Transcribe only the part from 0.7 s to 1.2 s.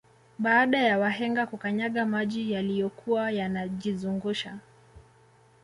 ya